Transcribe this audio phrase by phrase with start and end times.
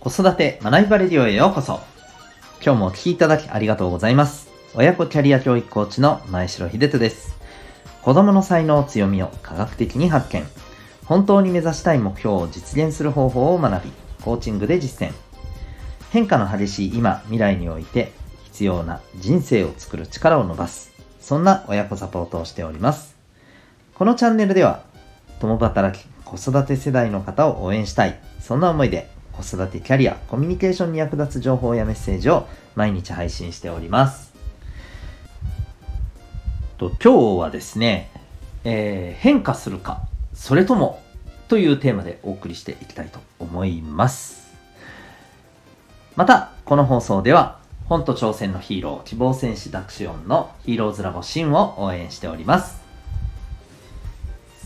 [0.00, 1.78] 子育て学びバレデオへようこそ。
[2.64, 4.48] 今日もお聞きいただきありがとうございます。
[4.74, 7.36] 親子キャリア教育コーチの前城秀人です。
[8.00, 10.42] 子供の才能強みを科学的に発見。
[11.04, 13.92] 本当に目指したい目標を実現する方法を学び、
[14.24, 15.12] コーチングで実践。
[16.12, 18.12] 変化の激しい今、未来において
[18.44, 20.92] 必要な人生を作る力を伸ばす。
[21.20, 23.16] そんな親子サポートをしております。
[23.94, 24.82] このチャンネルでは、
[25.40, 28.18] 共働き子育て世代の方を応援したい。
[28.40, 34.32] そんな思いで子育てキャリア、コミュニケーションに役立つ情報やメッセージを毎日配信しております。
[36.78, 38.10] と今日はですね、
[38.64, 40.02] えー変化するか、
[40.34, 41.02] それとも
[41.48, 44.50] というテーマでお送りしていきたいと思います。
[46.16, 52.80] また、この放送では、本と挑戦のヒーロー、希望戦士ダクシオンのヒーローズラボシンを応援しております。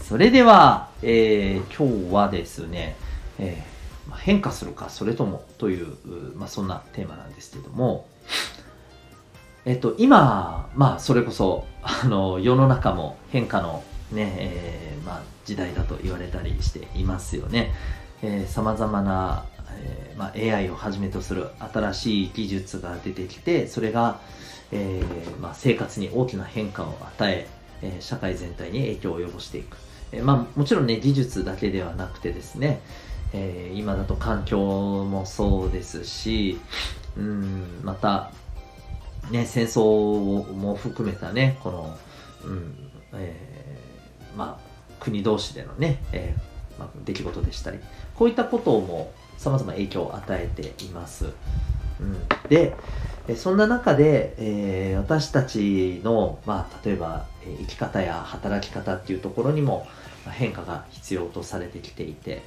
[0.07, 2.97] それでは、えー今日はですね、
[3.39, 3.74] えー
[4.13, 5.97] 変化するか、それともという、
[6.37, 8.07] まあ、そんなテーマなんですけども、
[9.65, 13.83] えっと、今、まあ、それこそ、あの、世の中も変化の
[14.13, 17.73] ね、えーまあ、時代だと言われたりしていますよね。
[18.23, 24.21] えー、様々な、えーまあ、AI をはじめとする新しい技術が出てきて、それが、
[24.71, 27.47] えーまあ、生活に大きな変化を与え、
[27.83, 29.77] えー社会全体に影響を及ぼしていく。
[30.13, 32.81] えーまあ、もちろんね、技術だけではなくてですね、
[33.35, 36.59] えー今だと環境もそうですし、
[37.17, 38.31] うん、また、
[39.31, 41.99] ね、戦争も含めたね、この、
[42.45, 47.79] うん、えーまあ、国同士でのね、えーまあ、出来事でしたり、
[48.15, 51.27] こういったことも様々影響を与えています。
[52.01, 52.17] うん、
[52.49, 52.77] で、
[53.37, 59.87] そんな中で、えー私たちの、まあ、例えば、え生き方や働き方っていうところにも
[60.31, 62.43] 変化が必要とされてきていて、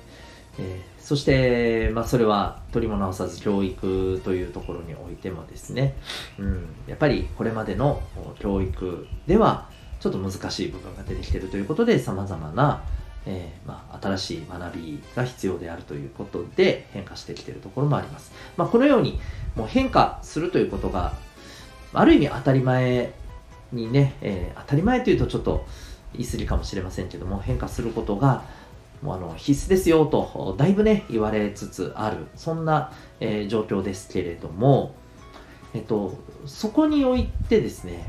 [0.60, 5.96] えーそして、まあ、それは取りも直さず教育というところにおいてもですね、
[6.38, 8.02] うん、やっぱりこれまでの
[8.40, 9.70] 教育では
[10.02, 12.84] ちょっと難しい部分が出てきているということで様々な、
[13.26, 18.34] えーまあ、新しい学びが必要であるということで変化してきているところもあります。
[18.58, 19.18] まあ、このように
[19.56, 21.14] もう変化するということが
[21.94, 23.14] ある意味当たり前
[23.72, 25.66] にね、えー当たり前というとちょっと
[26.12, 28.44] 言い過ぎかもしれませんけども変化することが
[29.02, 34.96] もうあの必須ですよとだいぶね言われつつあるそんな、えー状況ですけれども、
[35.74, 38.00] えっと、そこにおいてですねや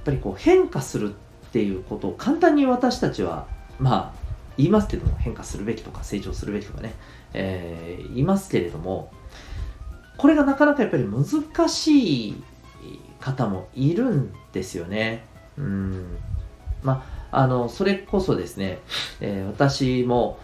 [0.00, 3.46] っぱりこう変化するっていうことを簡単に私たちは
[3.78, 4.24] まあ
[4.56, 6.94] 言いますけども変化するべきとか成長するべきとかね、
[7.32, 9.12] えー言いますけれども
[10.16, 12.42] これがなかなかやっぱり難しい
[13.20, 15.24] 方もいるんですよね。
[15.56, 16.18] うん
[16.82, 18.78] まあ、あのそれこそですね、
[19.20, 20.38] えー私も、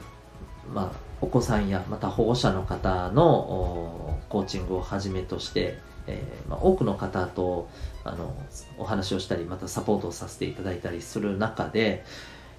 [0.72, 7.68] まあ、お子さんやまた保護者の方のコーチングをはじめとして、えーまあ、多くの方と
[8.04, 8.34] あの
[8.78, 12.04] お話をしたりまたサポートをさせていただいたりする中で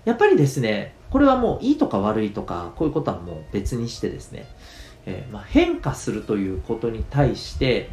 [0.06, 4.46] やっぱりですねこれはもういいとか悪いとかこういうことはもう別にしてですね、
[5.06, 7.90] えーまあ、変化するということに対して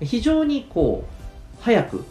[0.00, 2.04] 非常にこう早く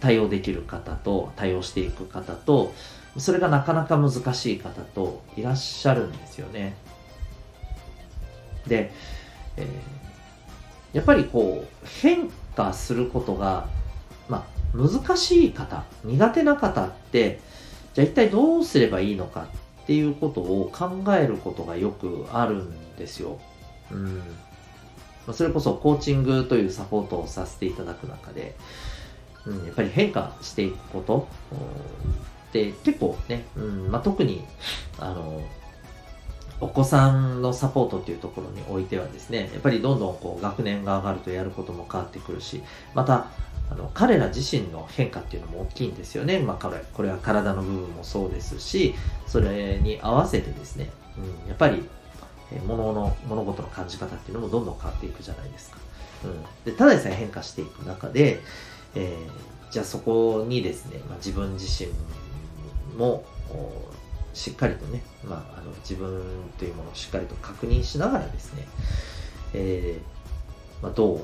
[0.00, 2.72] 対応できる方と対応していく方と
[3.18, 6.76] それがなかなか難しい方といらっしゃるんですよね。
[8.66, 8.92] で、
[9.56, 9.96] えー
[10.96, 13.68] やっぱりこう変化することが、
[14.30, 17.38] まあ、難しい方苦手な方って
[17.92, 19.46] じゃあ一体どうすればいいのか
[19.82, 23.38] っていうことを考えることがよくあるんですよ。
[23.90, 24.22] うん
[25.34, 28.54] それこそコーチングというサポートをさせていただく中で、
[29.46, 31.28] うん、やっぱり変化していくこと。
[32.48, 34.44] って結構ね、うんまあ、特に
[34.98, 35.42] あの
[36.60, 42.62] お子さんのサポートっていうところにおいてはですねやっぱりどんどんこう学年が上がるとやることも変わってくるし
[42.94, 43.26] また
[43.70, 48.94] あの彼ら自身の変化っていうのも大きいんですよね、まあ、これは体の部分もそうですし
[49.26, 51.86] それに合わせてですね、うん、やっぱり
[52.66, 55.78] 物の物事の感じ方っていうのもどんどん変わっていくじゃないですか。
[56.24, 58.40] うん、でただでさえ変化していく中で、
[58.94, 61.90] えーじゃあそこにですね、まあ、自分自身
[62.96, 63.24] も
[64.32, 66.22] しっかりとね、まあ、あの自分
[66.58, 68.66] というものをしっかりと確認しながらですね、
[69.54, 71.20] えーまあ、どう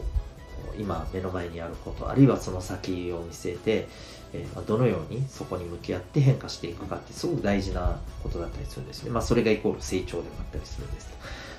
[0.79, 3.89] 今目の前にあることあるいはその先を見据えて、
[4.33, 9.11] えーまあ、どのようにそこに向き合って変化していくかってすごく大事なことだったりするんですね。
[9.11, 11.09] まあ、それがイコール成長でもあったりするんです。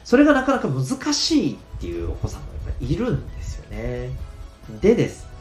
[0.04, 4.10] それがなかなか難しいっていうお子さんもやっぱりいるんですよね。
[4.82, 5.33] でです。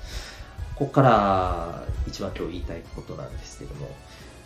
[0.83, 3.89] ここから一番今日言いたいことなんですけども、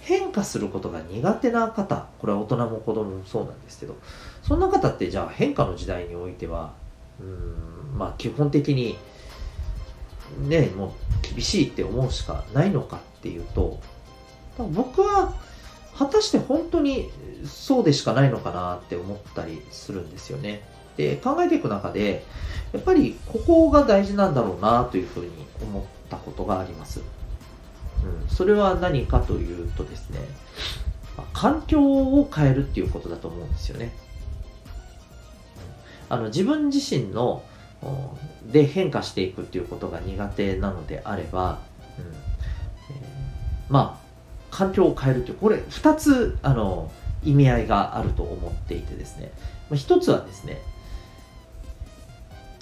[0.00, 3.96] 変化することが苦手な方、これは大人も子供もそうなんですけど、
[4.42, 6.74] そんな方ってじゃあ変化の時代においては
[7.18, 8.98] うんまあ基本的に
[10.46, 13.80] ねもう厳しいって思うしかないのかっていうと
[14.58, 15.32] 僕は
[15.96, 17.10] 果たして本当に
[17.46, 20.60] そうでしかないのかなって思ったりするんですよね。
[20.98, 22.24] で考えていく中で
[22.74, 25.30] やっぱりここが大事なんだろうなというふうに
[25.62, 27.00] 思ったことがあります。
[27.00, 30.20] うん、それは何かというとですね、
[31.32, 33.92] 環境を変えるっていうことだと思うんですよね。
[36.08, 37.42] あの自分自身の
[38.46, 41.58] で変化していくっていうことが苦手なのであれば、
[41.98, 42.04] うん
[42.96, 43.06] えー、
[43.68, 44.06] まあ
[44.50, 46.90] 環境を変えるっていうこれ2つあの
[47.24, 49.32] 意味合いがあると思っていてですね、
[49.68, 50.58] まあ、1つはですね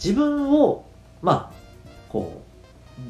[0.03, 0.87] 自分を
[1.23, 1.55] まあ
[2.09, 2.44] こう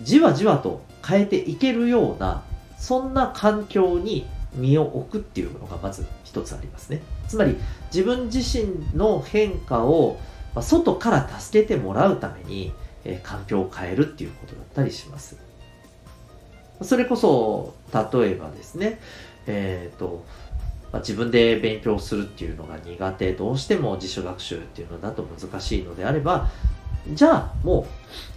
[0.02, 2.42] じわじわと変えていけるような
[2.78, 7.02] そんな環境に身を置くっていうのがまず一つありますね。
[7.28, 7.56] つまり
[7.92, 10.18] 自分自身の変化を
[10.60, 12.72] 外から助けてもらうために、
[13.22, 15.36] 環境を変えるっていうことだったりします。
[16.82, 19.00] それこそ例えばですね
[19.46, 20.24] えっ、ー、と、
[20.94, 26.48] 自分で勉強するっていうのが苦手どうしても自主学習っていうのだと難しいのであれば
[27.12, 27.86] じゃあもう、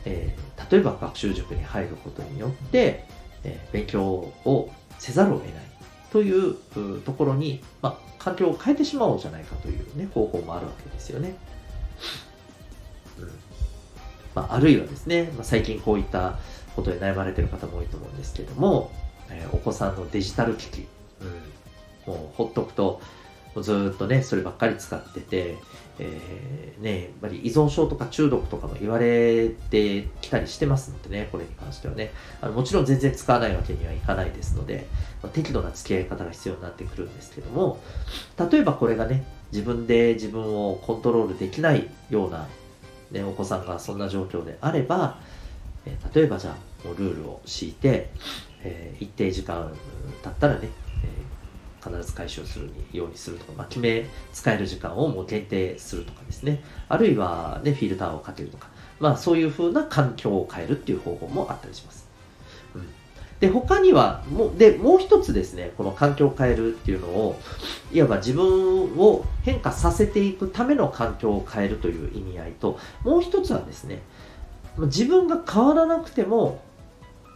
[0.05, 3.05] えー、例えば学習塾に入ることによって、
[3.43, 4.69] えー、勉強を
[4.99, 5.63] せざるを得ない
[6.11, 11.35] というところに、まあ、環境を変えてしまおうじゃないかという、ね、方法もあるわけですよね。
[13.19, 13.31] うん
[14.35, 16.37] まあ、あるいはですね、まあ、最近こういった
[16.75, 18.91] ことで悩まれている方も多いと思うんですけれども、
[19.31, 20.87] えー、お子さんのデジタル機器、
[22.05, 23.01] うん、もうほっとくと
[23.61, 25.57] ずっとね、そればっかり使ってて、
[25.99, 32.11] えー、ね、やっぱり依存症とか中毒とかも言われてきたりしてますのでね、これに関してはね。
[32.41, 34.87] あのもちろん全然使わないわけにはいかないですので、
[35.23, 37.79] まあ、適度な付き合い方が必要になってくるんですけども、
[38.51, 42.47] 例えばこれがね、自分で自分をコントロールできないような、
[43.11, 45.19] ね、お子さんがそんな状況であれば、
[45.85, 48.09] えー、例えばじゃあ、もうルールを敷いて、
[48.63, 49.71] えー、一定時間
[50.23, 50.69] 経ったらね、
[51.83, 56.63] 必ず回収するようにするとか、まあ、決め使える時間をもう限定するとかですね。
[56.89, 58.67] あるいは、ね、フィルターをかけるとか、
[58.99, 62.07] まあそういう風な環境を変えるっていう方法もあったりします。
[62.75, 62.87] うん、
[63.39, 67.39] で、他には、もで、もう一つですね、この環境を変えるっていうのを、
[67.91, 74.01] いわば自分を変化させていくための環境を変えるという意味合いと、もう一つはですね、
[74.77, 76.61] 自分が変わらなくても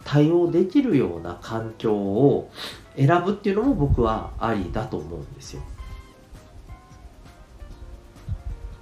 [0.04, 2.50] 対応できるような環境を
[2.96, 5.62] 選ぶっていうのも僕はありだと思うんですよ。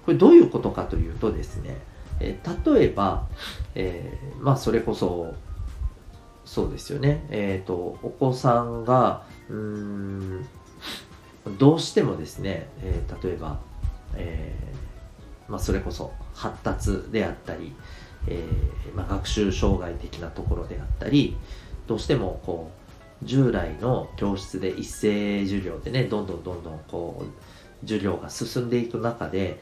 [0.04, 1.76] これどういうことかというとですね、
[2.20, 3.28] え例えば、
[3.74, 5.34] えー、まあそれこそ
[6.44, 10.46] そうですよね、えっ、ー、とお子さんがうん
[11.58, 13.60] どうしてもですね、えー、例えば、
[14.14, 14.54] え
[15.48, 17.72] まあ、それこそ発達であったり、
[18.26, 18.44] え
[18.94, 21.36] まあ、学習障害的なところであったり
[21.86, 22.79] どうしてもこう
[23.22, 29.60] 従来の教室で一斉授業でねどんどんどんどんこう授業が進んでいく中で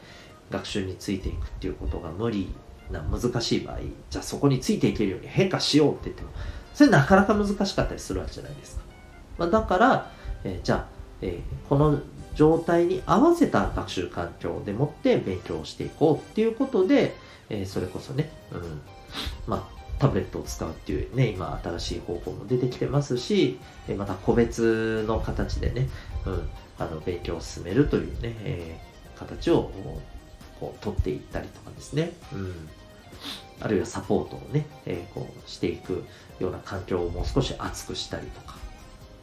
[0.49, 2.49] 学習についていくっていうことが無理
[2.91, 3.79] な難しい場合
[4.09, 6.29] じゃあそこについていけるように変化しようって言っても
[6.73, 8.83] それなかなか難しかったりするわけじゃないですか、
[9.37, 10.11] まあ、だから、
[10.43, 10.85] えー、じゃあ、
[11.21, 11.99] えー、この
[12.35, 17.15] 状態に合わせた学習環境でもって勉強していこうっていうことで、
[17.49, 18.81] えー、それこそね、うん、
[19.45, 23.59] まあタブレットを使うっていうね、今新しい方法も出てきてますし、
[23.97, 25.89] また個別の形でね、
[26.25, 29.71] うん、あの勉強を進めるというね、えー、形を
[30.59, 32.69] こう取っていったりとかですね、うん、
[33.59, 36.05] あるいはサポートをね、えー、こうしていく
[36.39, 38.55] ような環境をもう少し厚くしたりとか、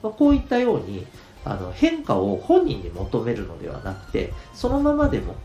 [0.02, 1.06] まあ、こういったように、
[1.46, 5.36] あの変化を本人に求めるのではなくてそのままでも、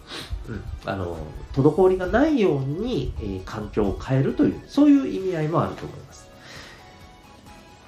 [0.49, 1.15] うん、あの
[1.53, 6.27] 滞りがないように、えー、環境を変えるというそういう意味合いもあると思います。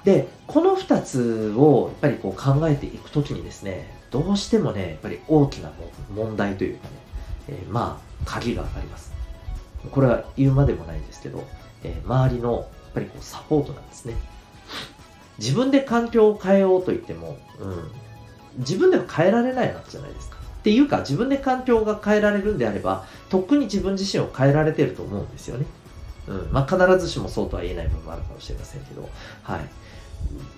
[0.04, 5.72] でこの2つをやっぱりこう考えていくときにですねどうしてもねやっぱり大きな
[6.14, 6.90] 問題というかね、
[7.48, 9.12] えー、まあ鍵があります。
[9.90, 11.44] これは言うまでもないんですけど、
[11.82, 14.14] えー、周りのやっぱりこうサポートなんですね。
[15.38, 17.90] 自分で環境を変えようと言っても、うん、
[18.58, 20.36] 自分では変えられないわけじゃないですか。
[20.36, 25.66] っていうか、自分で環境が変えられるんであれば、とっくに自分自身を変えられてると思うんですよね。
[26.28, 26.48] うん。
[26.52, 29.08] まあ、必ずしもそうとは言えない部分もあるかもしれませんけど、
[29.42, 29.60] はい。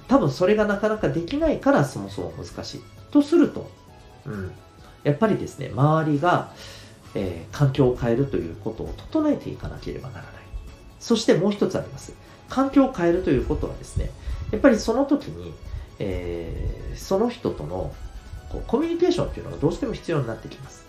[0.07, 2.83] 多分それがなかなかできないからそもそも難しい。
[3.11, 3.69] とすると、
[4.27, 4.53] うん。
[5.03, 6.53] やっぱりですね、周りが、
[7.15, 10.33] えー、環境を変えるということを整えていかなければならない。
[11.01, 12.13] そしてもう一つあります。
[12.49, 14.11] 環境を変えるということはですね、
[14.53, 15.53] やっぱりその時に、
[15.99, 17.95] えー、その人との
[18.51, 20.87] こうコミュニケーションっていうのがどうしても必要になってきます。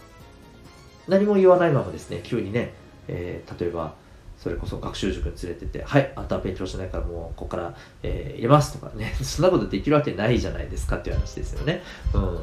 [1.07, 2.73] 何も言わないままですね、急にね、
[3.07, 3.95] えー、例えば
[4.37, 11.81] それこそ学習塾に連れてって「はいあんたは勉強しないからもうここから、えー、入れます」とかね そんなことできるわけないじゃないですかっていう話ですよね。
[12.13, 12.39] うん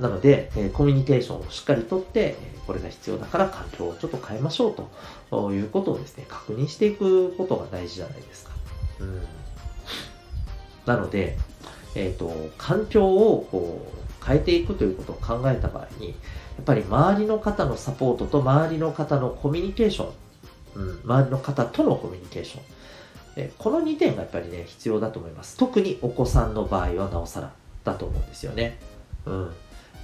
[0.00, 2.34] なので、えコミュニケーションをしっかりとって、
[2.66, 4.74] これが必要だから環境をちょっと変えましょう
[5.30, 8.52] ということをですね、確認していくことが大事じゃないですか。
[9.00, 9.20] うん、
[10.86, 11.36] なので、
[11.94, 13.86] えっ、ー、と、環境をこ
[14.22, 16.14] う変えていくということを考えた場合に、や
[16.62, 20.12] っぱり周りの方のサポートと周りの方のコミュニケーション、
[20.76, 22.62] うん、周りの方とのコミュニケーション、
[23.36, 25.56] えこの2点がやっぱりね、必要だと思います。
[25.56, 27.52] 特にお子さんの場合はなおさら
[27.84, 28.78] だと思うんですよね。
[29.26, 29.50] うん。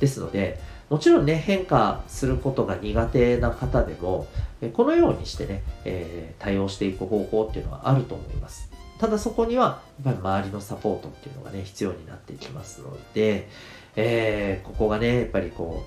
[0.00, 4.26] ですので、もちろんね、変化することが苦手な方でも、
[4.72, 8.65] このようにしてね、えー、対応していく方法っていうのはあると思います。
[8.98, 13.48] ただそこには、やっぱり周りのサポートっていうのがね、必要になっていきますので、
[13.96, 15.84] えー、ここがね、やっぱりこ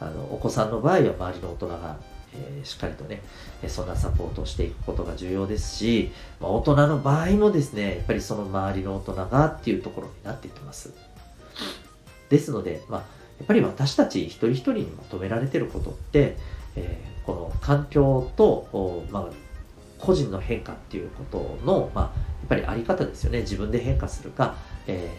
[0.00, 1.96] う、あの、お子さんの場合は周りの大人が、
[2.34, 3.22] えー、しっかりとね、
[3.68, 10.92] そんなサポートをしていくことが重要ですし、まあ、大人の場合もですね、やっぱりその周りの大人がっていうところになっていきます。
[12.28, 13.00] ですので、まあ、
[13.38, 16.36] やっぱり私たち一人一人に求められてることって、
[16.76, 19.49] えー、この環境と、まあ、
[20.00, 22.10] 個人の変化っていうことの、まあ、や
[22.46, 23.40] っぱりあり方ですよね。
[23.40, 25.10] 自分で変化するか、え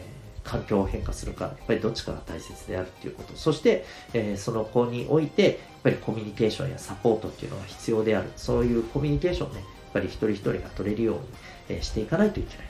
[0.43, 3.35] ー、環境を変化するか、やっぱりどっちかが大切であるっていうこと。
[3.35, 8.29] そして、えー、その子において、やっぱりコミュニケーションやサポートっていうのが必要である。
[8.35, 11.21] そういうコミュニケーションね、やっぱり一人一人が取れるように、
[11.69, 12.65] えー、していかないといけない。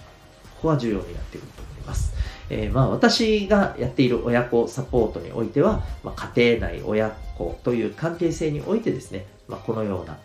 [0.55, 2.13] ここは重要になってくると思います。
[2.49, 10.19] えー、まあ私がやっている親子サポートにおいては、まあ、家庭内親子という関係性においてですね、まあ、このような、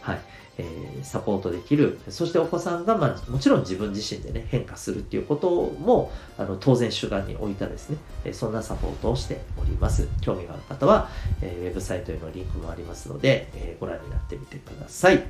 [0.00, 0.20] はい、
[0.62, 10.08] えー、サポートできる、そしてお子さんが、まあ、もちろん自分自身でね、変化するっていうことも、あの当然主眼に置いたですね、えそんなサポートをしております。
[10.20, 11.08] 興味がある方は、
[11.40, 15.22] えー、ウェブサイトへのリンクもありますので、えー、ご覧になってみてください。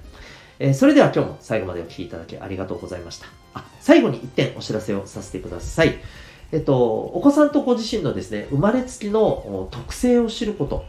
[0.59, 3.27] え、それでは今日も最後までお聴きいただきありがとうございました。
[3.55, 5.99] あ、最後に1点お知らせをさせてください。
[6.53, 10.85] えっと、お子さんとご自身のですね、生まれつきの特性を知ること。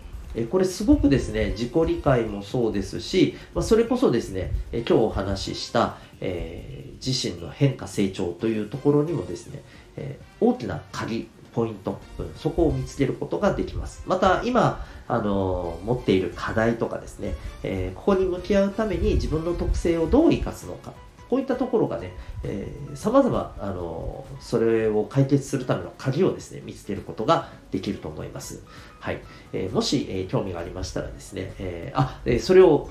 [0.50, 9.62] これすごくですね、自己理解もそうですし、まあ、それこそですね、今日お話しした、えー、自身の変化成長というところにもですね、
[9.96, 14.04] えー、大きな鍵、ポイント、うん、そこを見つけることができます。
[14.08, 20.94] また今、あの持っている課題とかですね、え、ここに向き合うために自分の特性をどう生かすのか、
[21.34, 22.12] こういったところがね、
[22.44, 28.62] えー、様々、あのそれを解決するための鍵をですね、見つけることができると思います。
[29.00, 29.20] はい。
[29.52, 32.88] えー、もし、えー、興味がありましたらですね、えー、あ、えそれを、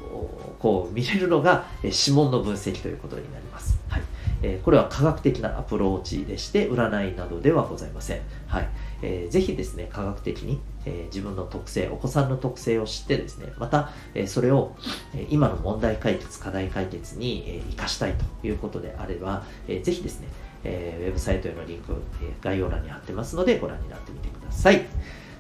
[0.59, 3.79] こう、見れるのが、え指紋の分析ということになります。
[3.89, 4.03] はい。
[4.43, 8.23] えこれは科学的なアプローチでして、占いなどではございません。
[8.49, 8.69] はい。
[9.03, 14.75] えー、ぜひですね、科学的に、え、自分の特性、お子さんの特性を知ってですね、また、え、それを、
[15.15, 20.29] え今の問題解決、課題解決に、え活かしたいということであれば、えー、ぜひですね、
[20.65, 21.93] えウェブサイトへのリンク、
[22.23, 24.87] え概要欄に貼ってますので、ご覧になってみてください。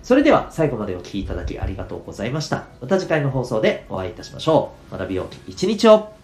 [0.02, 2.66] それでは最後までお聴きいただきありがとうございました。
[2.80, 4.98] また次回の放送でお会いいたしましょう。
[4.98, 6.21] 学びよう一日を